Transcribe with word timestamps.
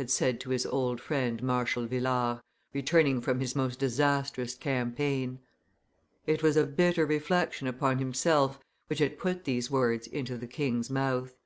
had 0.00 0.08
said 0.10 0.40
to 0.40 0.48
his 0.48 0.64
old 0.64 0.98
friend 0.98 1.42
Marshal 1.42 1.86
Villars, 1.86 2.40
returning 2.72 3.20
from 3.20 3.38
his 3.38 3.54
most 3.54 3.78
disastrous 3.78 4.54
campaign. 4.54 5.38
It 6.26 6.42
was 6.42 6.56
a 6.56 6.64
bitter 6.66 7.04
reflection 7.04 7.66
upon 7.66 7.98
himself 7.98 8.58
which 8.86 9.00
had 9.00 9.18
put 9.18 9.44
these 9.44 9.70
words 9.70 10.06
into 10.06 10.38
the 10.38 10.46
king's 10.48 10.88
mouth. 10.88 11.36